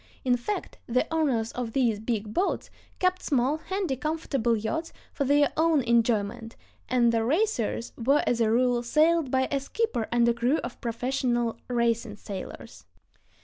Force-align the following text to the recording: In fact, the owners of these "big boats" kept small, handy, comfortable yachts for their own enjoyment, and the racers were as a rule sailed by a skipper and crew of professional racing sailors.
In 0.25 0.35
fact, 0.35 0.79
the 0.87 1.05
owners 1.13 1.51
of 1.51 1.73
these 1.73 1.99
"big 1.99 2.33
boats" 2.33 2.71
kept 2.97 3.21
small, 3.21 3.57
handy, 3.57 3.95
comfortable 3.95 4.57
yachts 4.57 4.91
for 5.13 5.25
their 5.25 5.53
own 5.55 5.83
enjoyment, 5.83 6.55
and 6.89 7.11
the 7.11 7.23
racers 7.23 7.93
were 8.03 8.23
as 8.25 8.41
a 8.41 8.49
rule 8.51 8.81
sailed 8.81 9.29
by 9.29 9.47
a 9.51 9.59
skipper 9.59 10.07
and 10.11 10.35
crew 10.35 10.57
of 10.63 10.81
professional 10.81 11.59
racing 11.69 12.15
sailors. 12.15 12.83